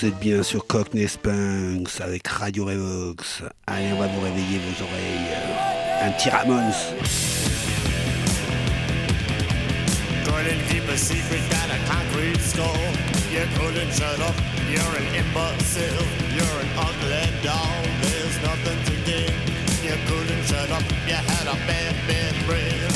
[0.00, 3.42] vous êtes bien sur Cockney Spunks avec Radio Revox.
[3.66, 5.34] Allez, on va vous réveiller vos oreilles.
[6.02, 6.72] Un petit Ramones.
[10.24, 12.64] Couldn't keep a secret down a concrete skull.
[13.32, 14.34] You couldn't shut up.
[14.70, 16.06] You're an imbecile.
[16.30, 17.82] You're an ugly doll.
[18.02, 19.34] There's nothing to give.
[19.82, 20.82] You couldn't shut up.
[21.08, 22.87] You had a bad, bad breath.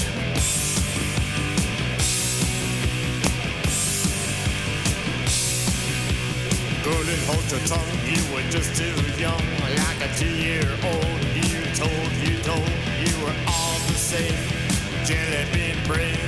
[6.82, 9.40] couldn't hold your tongue, you were just too young.
[9.62, 14.34] Like a two-year-old, you told, you told, you were all the same.
[15.04, 16.18] Jelly bean brain,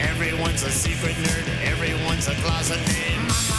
[0.00, 3.49] everyone's a secret nerd, everyone's a closet name.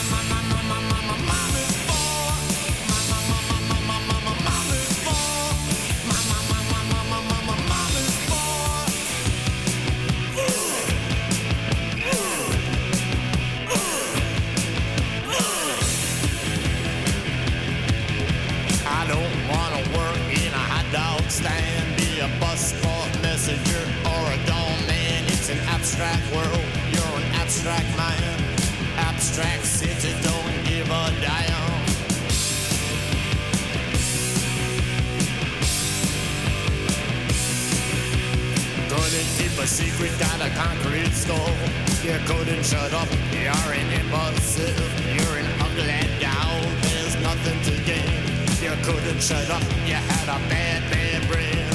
[40.02, 41.54] street got a concrete skull.
[42.02, 44.74] You couldn't shut up, you're an imbecile.
[45.14, 48.24] You're an ugly down, there's nothing to gain.
[48.62, 51.71] You couldn't shut up, you had a bad, bad brain.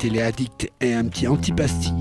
[0.00, 1.92] télé addict et un petit antipastille.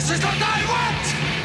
[0.00, 1.39] This is not I want!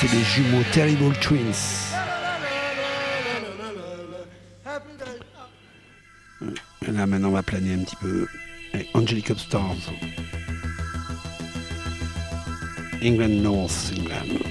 [0.00, 1.90] c'est les jumeaux Terrible Twins.
[6.86, 8.28] Là maintenant on va planer un petit peu
[8.72, 9.92] avec Angelic Upstars.
[13.02, 14.47] England North England.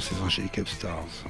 [0.00, 1.24] ces Angélique Upstars.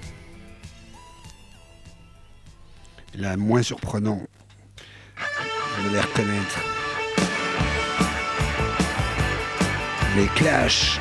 [3.15, 4.29] La moins surprenante,
[5.77, 6.59] vous allez reconnaître.
[10.17, 10.99] Les Clash.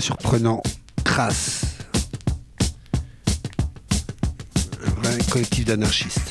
[0.00, 0.62] surprenant,
[1.04, 1.62] Crasse.
[5.04, 6.25] Un collectif d'anarchistes.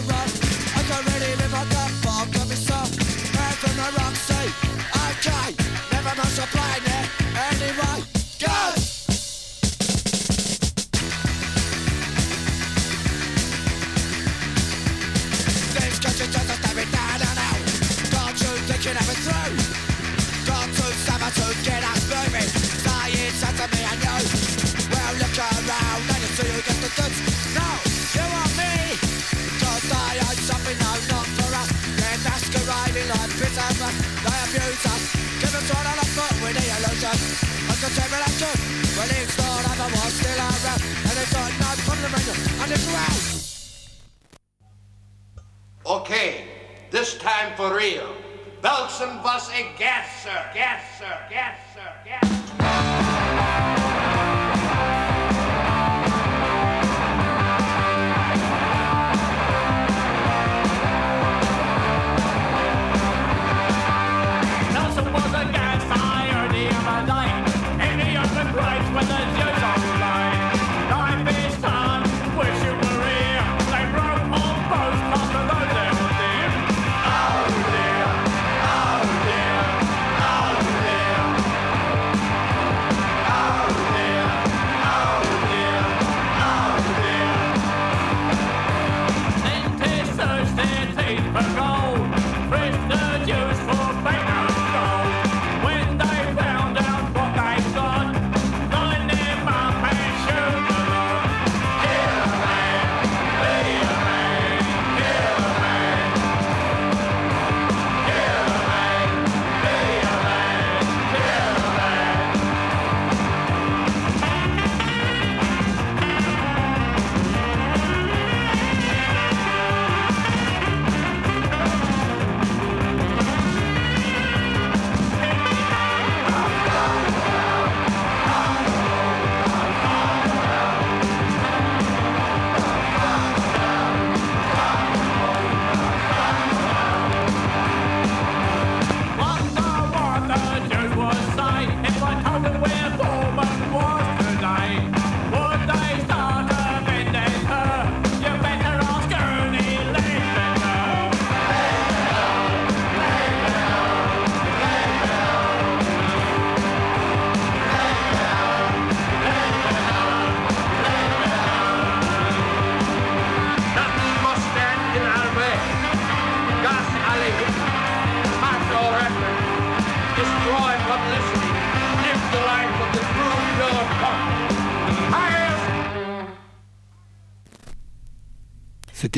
[0.00, 0.41] rock.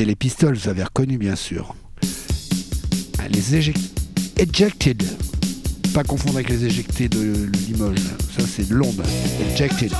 [0.05, 1.75] les pistoles, vous avez reconnu bien sûr.
[3.17, 3.55] Ah, les
[4.37, 5.01] Ejected,
[5.93, 7.97] pas confondre avec les éjectés de Limoges,
[8.37, 9.03] ça c'est de Londres.
[9.53, 9.91] Ejected.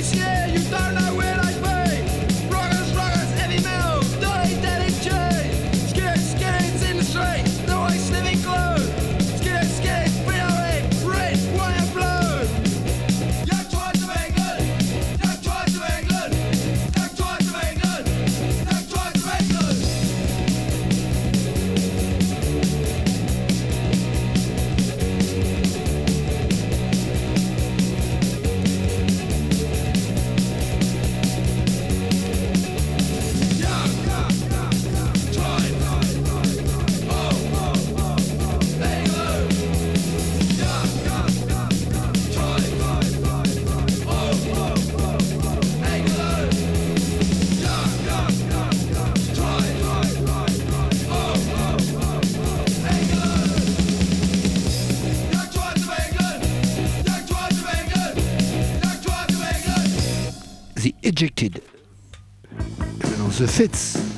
[0.00, 0.39] Appreciate
[63.60, 64.09] That's.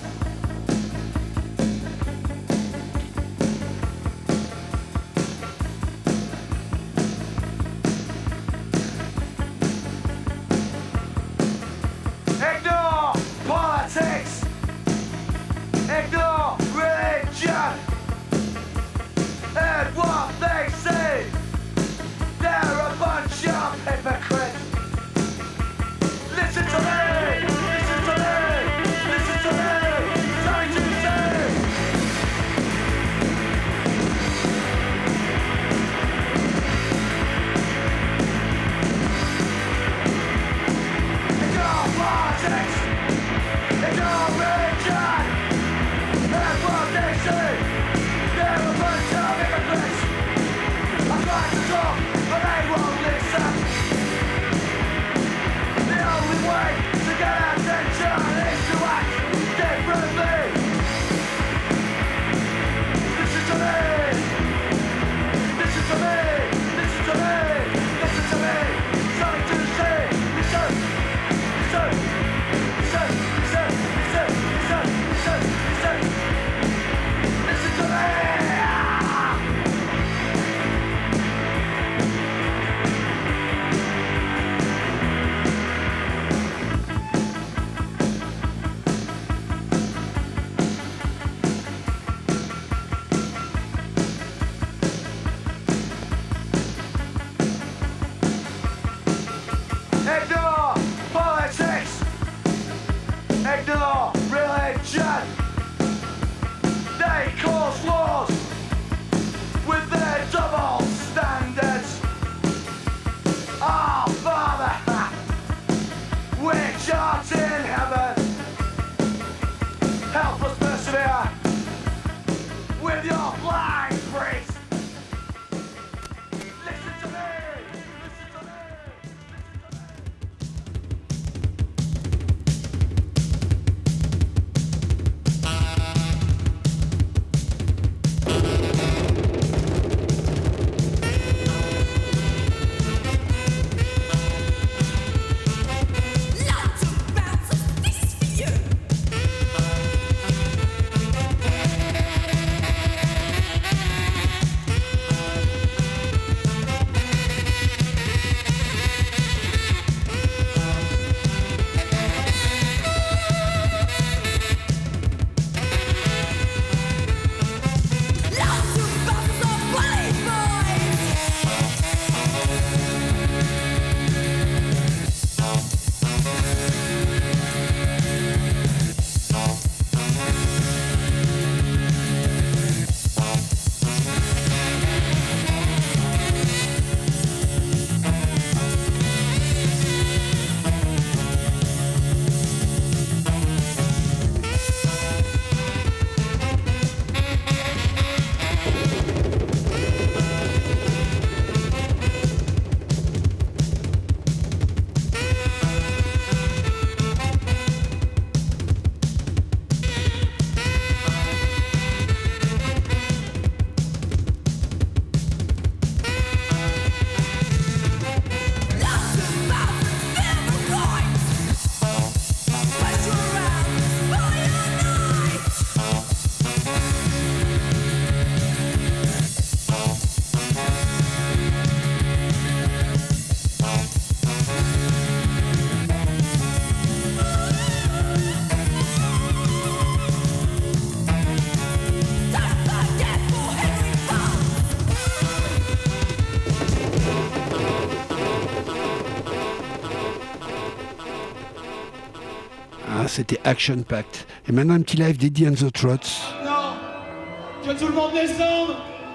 [253.22, 254.26] c'était Action Pact.
[254.48, 255.96] Et maintenant, un petit live d'Eddie and the Trots.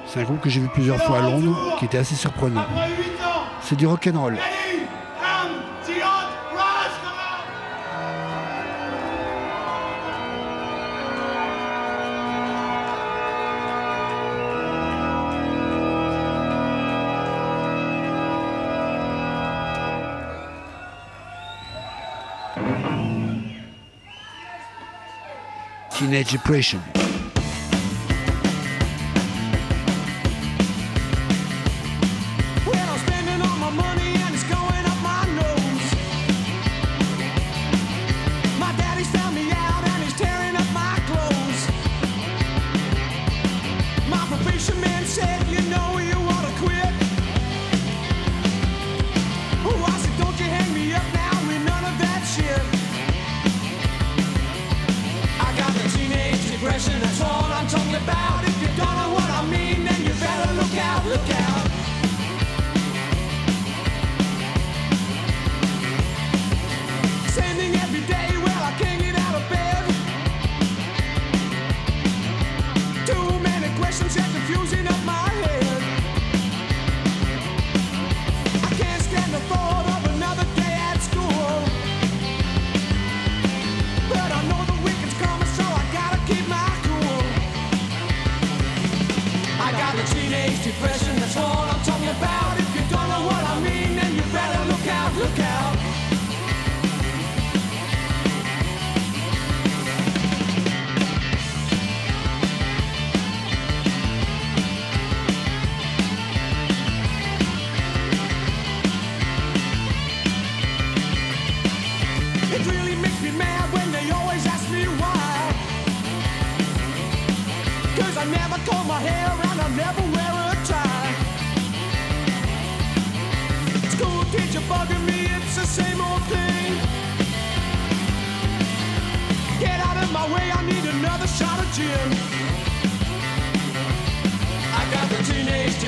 [0.08, 2.66] C'est un groupe que j'ai vu plusieurs fois à Londres, qui était assez surprenant.
[3.62, 4.38] C'est du rock'n'roll.
[25.98, 26.97] teenage depression.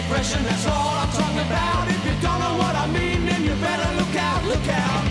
[0.10, 1.88] depression, that's all I'm talking about.
[1.88, 5.06] If you don't know what I mean, then you better look out, look out.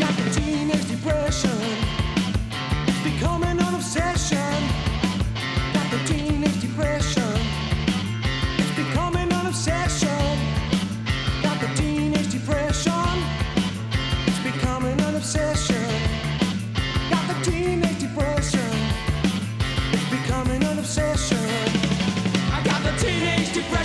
[0.00, 1.59] Got the teenage depression.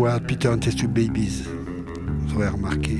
[0.00, 1.44] voix piquante et sous Babies.
[2.24, 2.99] Vous aurez remarqué.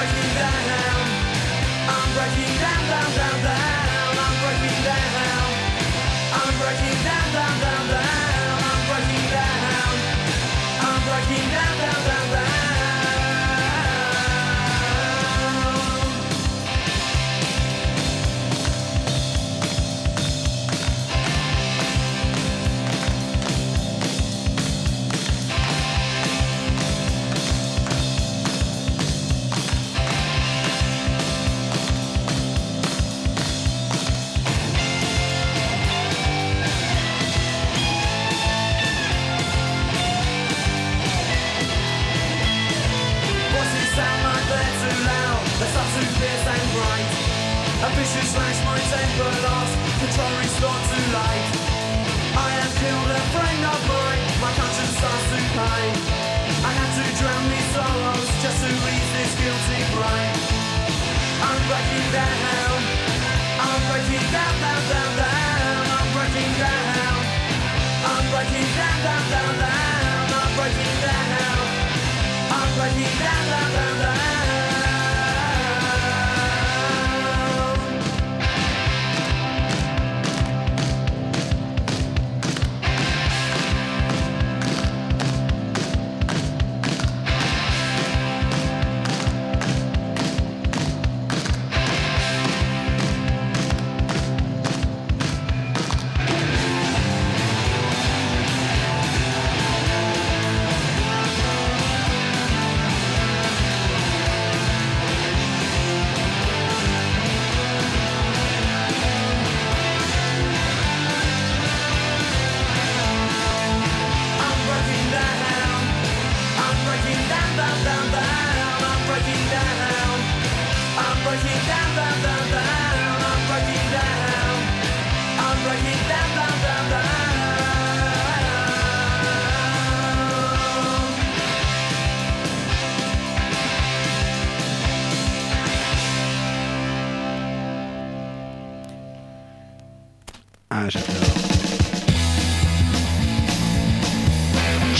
[0.00, 1.10] breaking down.
[1.92, 2.59] I'm breaking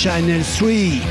[0.01, 1.10] Channel 3.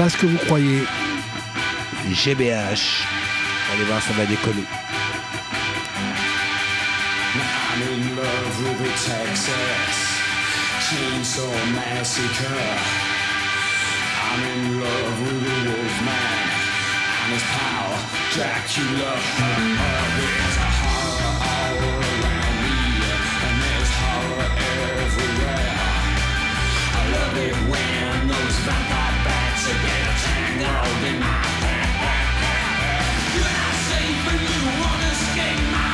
[0.00, 0.82] pas ce que vous croyez.
[2.10, 3.04] GBH.
[3.70, 4.64] Allez voir, ça va décoller.
[7.34, 9.98] I'm in love with the Texas
[10.86, 12.64] Chainsaw Massacre.
[14.24, 16.48] I'm in love with the Wolfman
[17.20, 17.92] and his pal
[18.32, 19.12] Dracula.
[20.16, 21.76] There's a horror all
[22.08, 22.78] around me,
[23.44, 24.48] and there's horror
[25.04, 25.76] everywhere.
[26.96, 29.49] I love it when those vampire bands.
[35.10, 35.89] escape my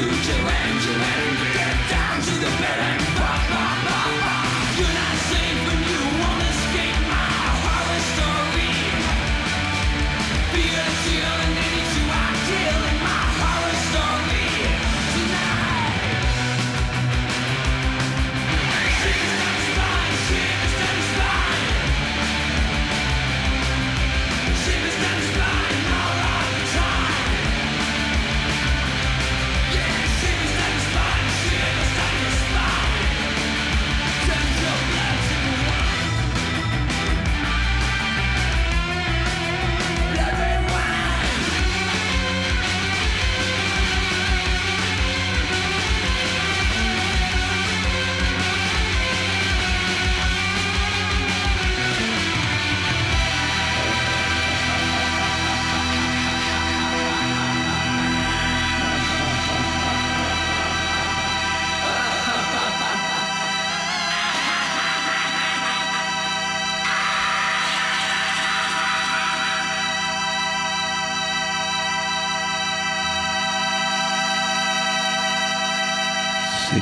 [0.00, 0.69] to do it.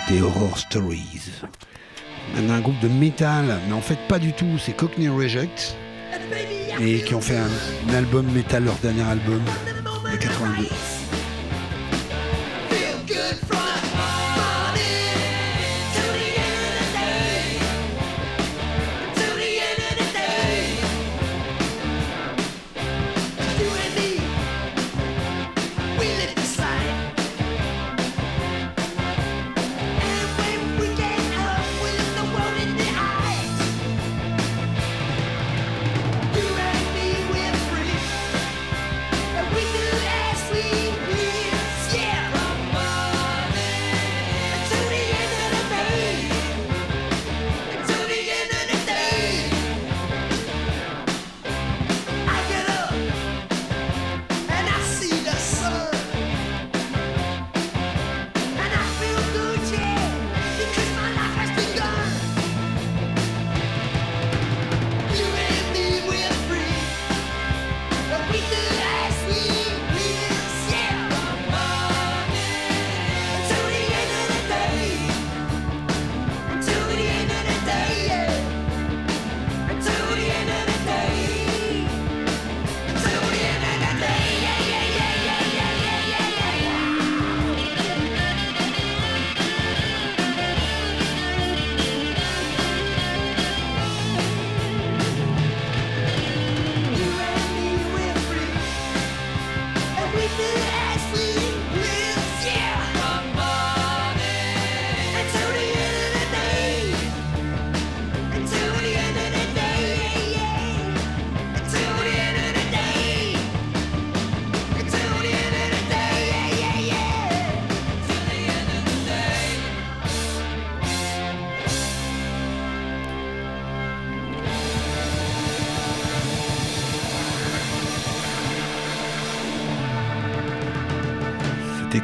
[0.08, 1.30] des Horror Stories.
[2.36, 5.76] Un groupe de métal, mais en fait pas du tout, c'est Cockney Reject.
[6.80, 7.48] Et qui ont fait un,
[7.90, 9.42] un album métal, leur dernier album,
[10.12, 10.97] de 82.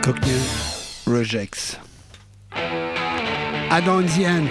[0.04, 0.38] Cockney
[1.06, 1.78] Rejects.
[2.52, 4.50] Adam the End.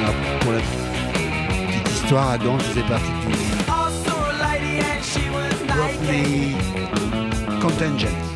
[0.00, 3.38] Ah, pour la petite histoire, Adam faisait partie du groupe
[7.60, 8.31] Contingent.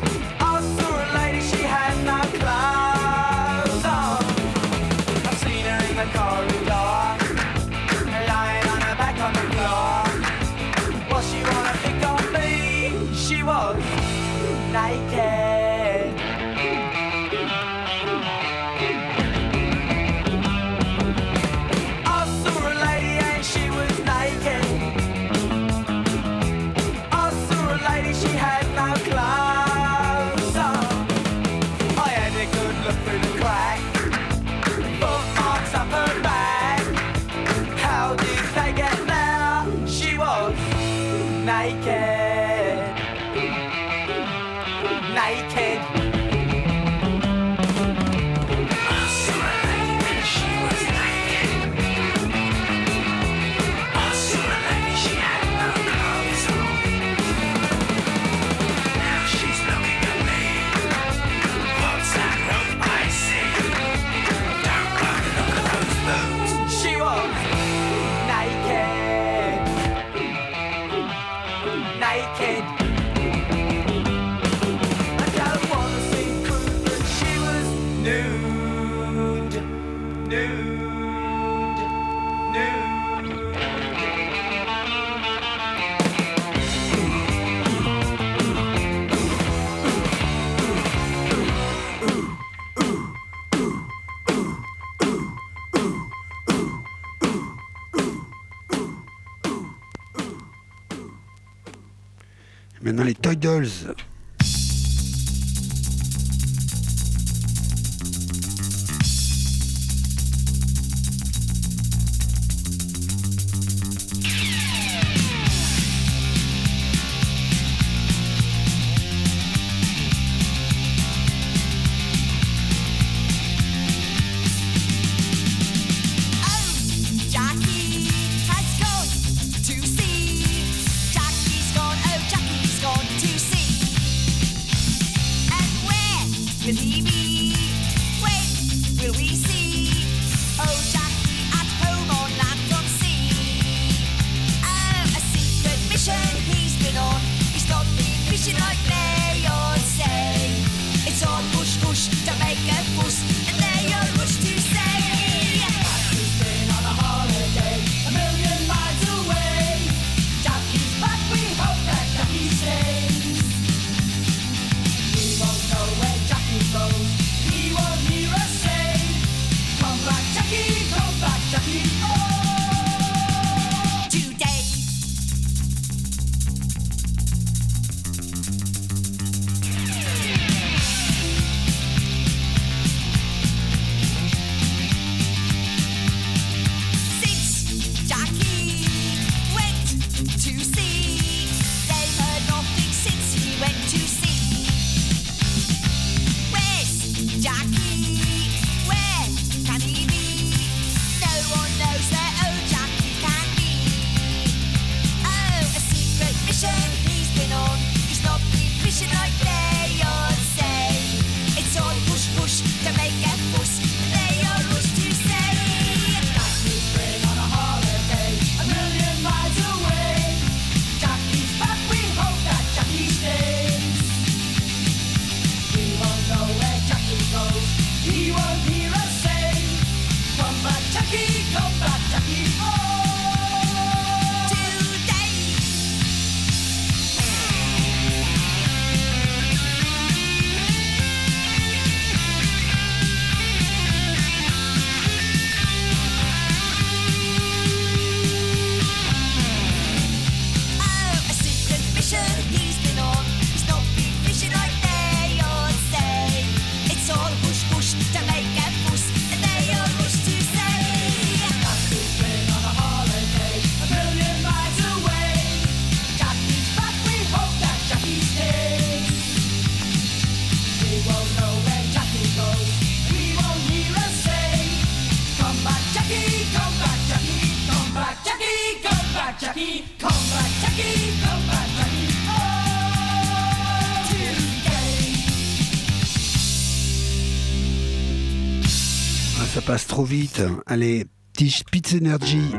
[290.03, 290.43] vite.
[290.65, 292.51] Allez, petit Spitz Energy.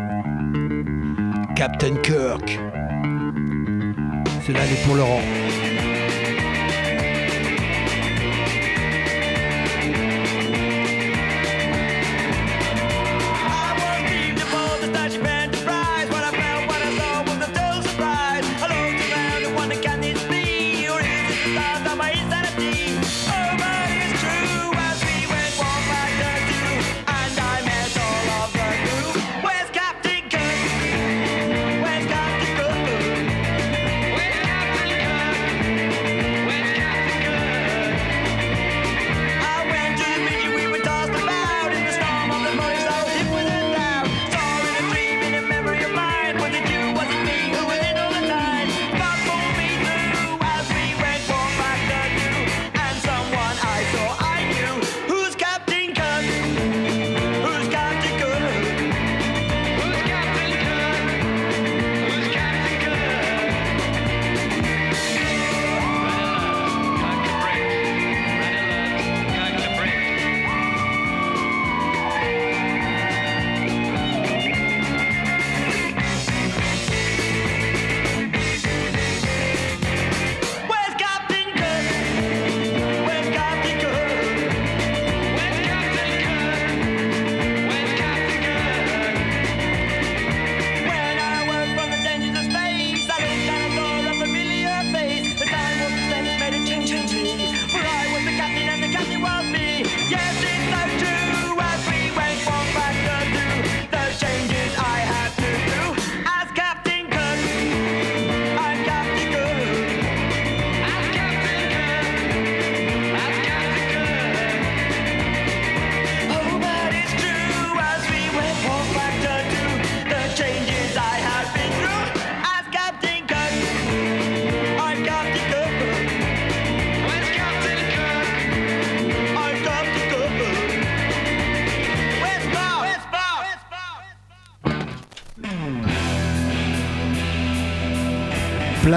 [1.57, 2.59] Captain Kirk.
[4.47, 5.48] Cela est pour Laurent.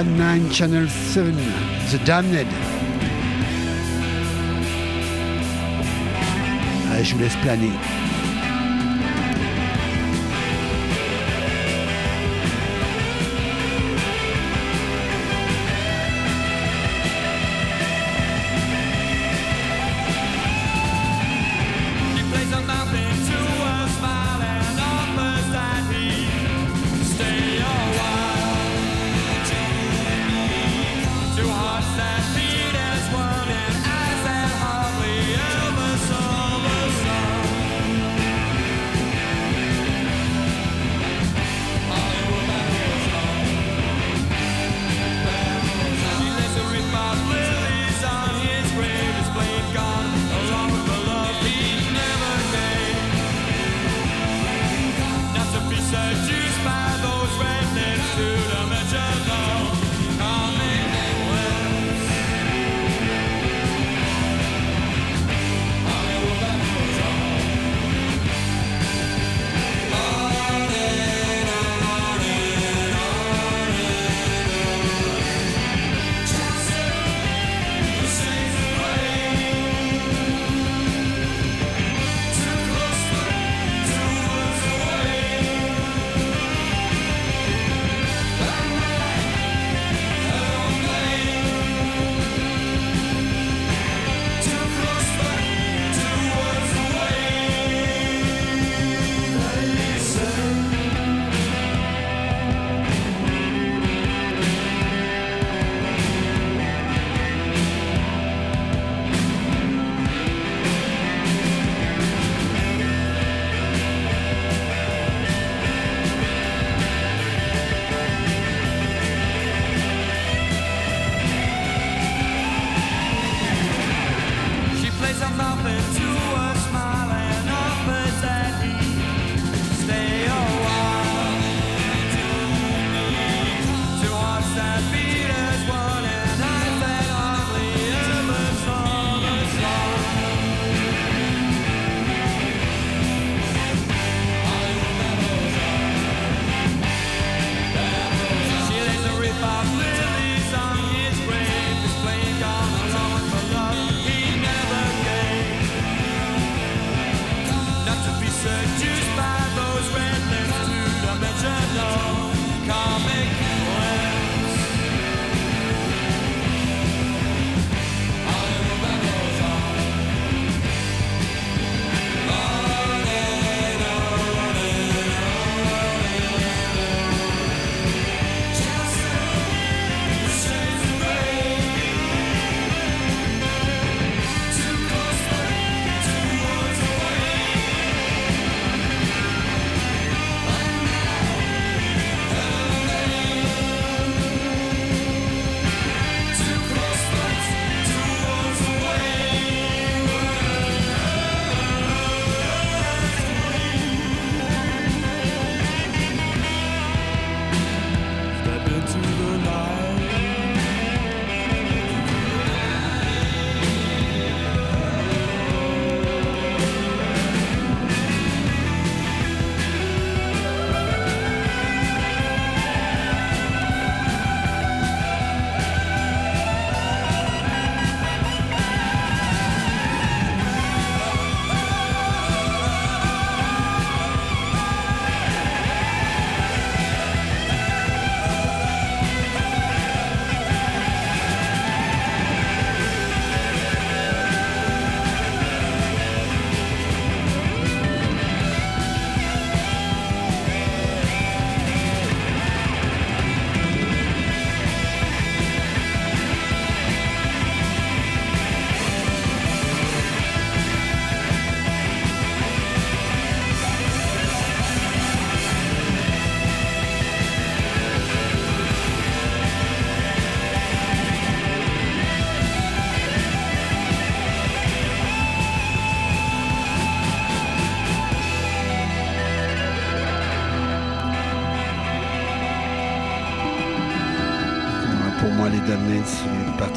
[0.02, 1.36] Plan 9 Channel 7,
[1.92, 2.48] The Damned.
[6.92, 7.70] Allez, je vous laisse planer.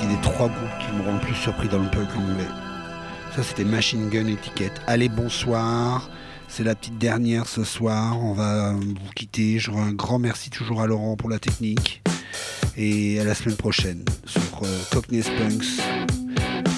[0.07, 2.49] Des trois groupes qui m'auront le plus surpris dans le punk anglais.
[3.35, 4.81] Ça, c'était Machine Gun Etiquette.
[4.87, 6.09] Allez, bonsoir.
[6.49, 8.19] C'est la petite dernière ce soir.
[8.23, 9.59] On va vous quitter.
[9.59, 12.03] Je un grand merci toujours à Laurent pour la technique.
[12.77, 15.83] Et à la semaine prochaine sur euh, Cockney's Punks.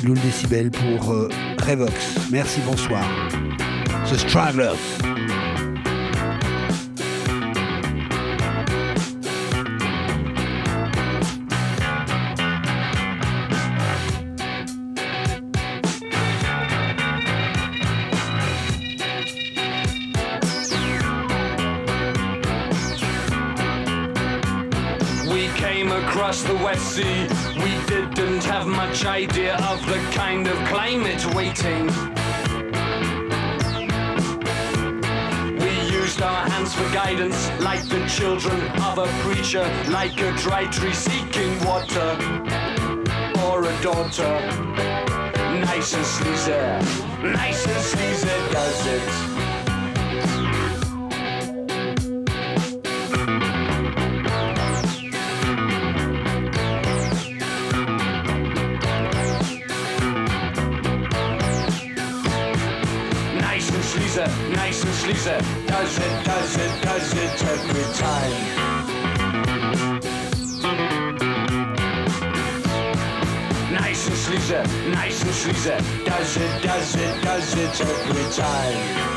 [0.05, 1.95] Loul Décibel pour euh, Revox.
[2.31, 3.05] Merci, bonsoir.
[4.11, 5.16] The Stragglers.
[26.97, 27.29] Sea.
[27.63, 31.89] We didn't have much idea of the kind of climate waiting.
[35.61, 40.65] We used our hands for guidance, like the children of a preacher, like a dry
[40.69, 42.17] tree seeking water,
[43.45, 44.33] or a daughter.
[45.69, 46.53] Nice and sleazy,
[47.23, 49.46] nice and sleazy does it.
[65.07, 65.41] And.
[65.67, 68.33] Does it, does it, does it every time.
[73.73, 75.71] Nice and sleazy, nice and sleazy.
[76.05, 79.16] Does it, does it, does it every time.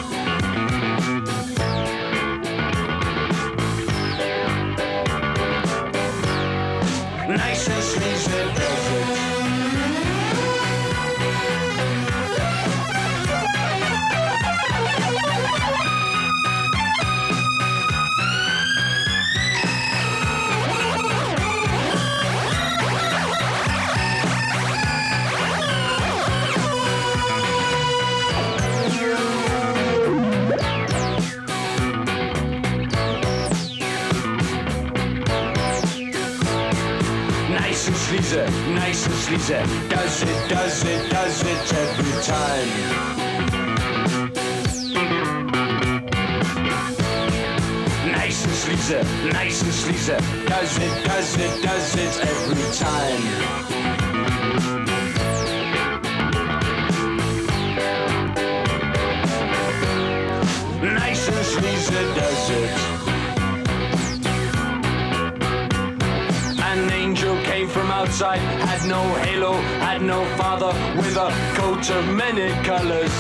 [39.32, 39.90] And sleazy.
[39.90, 42.70] Does it, does it, does it every time.
[48.12, 49.02] Nice and sleazy,
[49.32, 50.14] nice and sleazy.
[50.46, 53.24] Does it, does it, does it every time.
[60.96, 62.89] Nice and sleazy does it.
[68.00, 68.40] Outside,
[68.70, 69.54] had no halo,
[69.86, 71.30] had no father, with a
[71.60, 73.16] coat of many colors.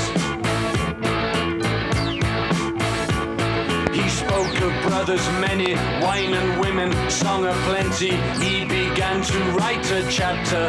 [3.97, 5.73] He spoke of brothers many,
[6.05, 8.13] wine and women, song of plenty.
[8.43, 10.63] He began to write a chapter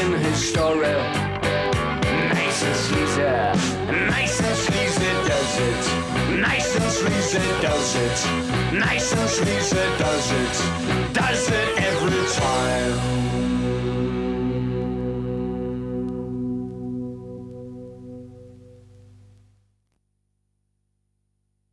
[0.00, 0.96] in his story.
[2.36, 3.22] Nice and sleazy,
[4.14, 5.82] nice and sleazy does it.
[6.48, 8.18] Nice and sleazy does it.
[8.86, 10.97] Nice and sleazy does it.
[11.12, 13.37] Does it every time.